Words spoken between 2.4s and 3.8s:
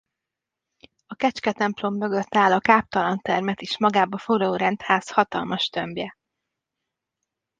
a Káptalan-termet is